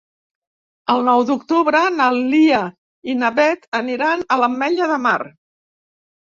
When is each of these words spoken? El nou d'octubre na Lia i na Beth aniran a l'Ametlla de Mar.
El 0.93 1.03
nou 1.09 1.19
d'octubre 1.29 1.81
na 1.97 2.07
Lia 2.15 2.61
i 3.13 3.15
na 3.19 3.31
Beth 3.41 3.69
aniran 3.81 4.25
a 4.25 4.39
l'Ametlla 4.41 4.89
de 4.95 4.99
Mar. 5.07 5.15